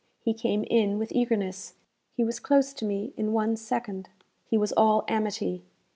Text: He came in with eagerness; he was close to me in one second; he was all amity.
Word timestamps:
He 0.19 0.33
came 0.33 0.63
in 0.63 0.97
with 0.97 1.11
eagerness; 1.11 1.75
he 2.17 2.23
was 2.23 2.39
close 2.39 2.73
to 2.73 2.85
me 2.85 3.13
in 3.17 3.33
one 3.33 3.55
second; 3.55 4.09
he 4.47 4.57
was 4.57 4.71
all 4.71 5.03
amity. 5.07 5.63